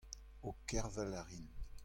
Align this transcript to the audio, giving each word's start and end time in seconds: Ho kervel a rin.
Ho 0.45 0.53
kervel 0.71 1.13
a 1.21 1.23
rin. 1.29 1.47